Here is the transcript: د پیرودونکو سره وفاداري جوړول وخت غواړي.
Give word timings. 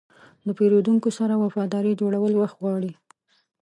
د 0.45 0.47
پیرودونکو 0.57 1.09
سره 1.19 1.33
وفاداري 1.43 1.93
جوړول 2.01 2.33
وخت 2.37 2.55
غواړي. 2.61 2.91